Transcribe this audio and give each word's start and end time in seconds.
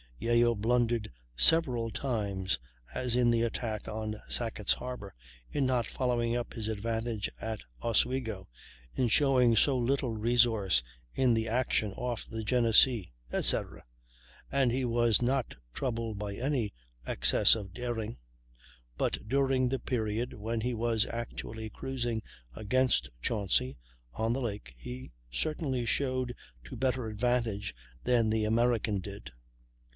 Yeo 0.17 0.53
blundered 0.55 1.11
several 1.35 1.89
times, 1.91 2.59
as 2.93 3.15
in 3.15 3.31
the 3.31 3.41
attack 3.43 3.87
on 3.87 4.15
Sackett's 4.29 4.73
Harbor, 4.73 5.13
in 5.51 5.65
not 5.65 5.85
following 5.87 6.35
up 6.35 6.53
his 6.53 6.67
advantage 6.67 7.29
at 7.39 7.61
Oswego, 7.83 8.47
in 8.95 9.07
showing 9.07 9.55
so 9.55 9.77
little 9.77 10.13
resource 10.15 10.83
in 11.13 11.33
the 11.33 11.47
action 11.47 11.91
off 11.93 12.25
the 12.27 12.43
Genesee, 12.43 13.11
etc., 13.31 13.83
and 14.51 14.71
he 14.71 14.85
was 14.85 15.23
not 15.23 15.55
troubled 15.73 16.17
by 16.19 16.35
any 16.35 16.71
excess 17.05 17.55
of 17.55 17.73
daring; 17.73 18.17
but 18.97 19.27
during 19.27 19.69
the 19.69 19.79
period 19.79 20.33
when 20.33 20.61
he 20.61 20.73
was 20.73 21.07
actually 21.07 21.69
cruising 21.69 22.21
against 22.55 23.09
Chauncy 23.21 23.77
on 24.13 24.33
the 24.33 24.41
lake 24.41 24.73
he 24.77 25.11
certainly 25.31 25.85
showed 25.85 26.35
to 26.63 26.75
better 26.75 27.07
advantage 27.07 27.75
than 28.03 28.29
the 28.29 28.45
American 28.45 28.99
did. 28.99 29.31